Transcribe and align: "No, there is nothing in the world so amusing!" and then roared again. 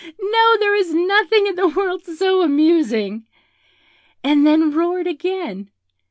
"No, 0.19 0.57
there 0.59 0.73
is 0.73 0.95
nothing 0.95 1.45
in 1.45 1.53
the 1.53 1.67
world 1.67 2.05
so 2.05 2.41
amusing!" 2.41 3.27
and 4.23 4.47
then 4.47 4.71
roared 4.71 5.05
again. 5.05 5.69